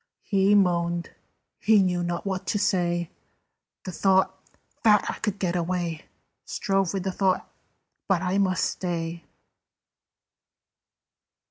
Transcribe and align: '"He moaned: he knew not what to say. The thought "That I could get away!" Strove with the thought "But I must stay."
'"He 0.23 0.55
moaned: 0.55 1.13
he 1.59 1.83
knew 1.83 2.01
not 2.01 2.25
what 2.25 2.47
to 2.47 2.57
say. 2.57 3.11
The 3.85 3.91
thought 3.91 4.35
"That 4.83 5.05
I 5.07 5.19
could 5.19 5.37
get 5.37 5.55
away!" 5.55 6.05
Strove 6.43 6.91
with 6.95 7.03
the 7.03 7.11
thought 7.11 7.47
"But 8.07 8.23
I 8.23 8.39
must 8.39 8.63
stay." 8.63 9.25